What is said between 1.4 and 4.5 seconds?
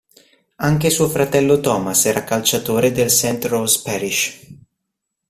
Thomas era calciatore del St. Rose Parish.